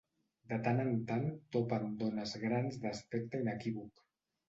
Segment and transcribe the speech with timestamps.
[0.53, 1.27] De tant en tant
[1.57, 4.07] topa amb dones grans d'aspecte inequívoc.